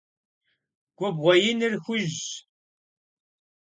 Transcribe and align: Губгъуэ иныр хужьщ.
Губгъуэ 0.97 1.33
иныр 1.49 1.73
хужьщ. 1.83 2.19